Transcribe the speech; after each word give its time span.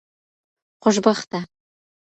خوشبخته 0.81 1.39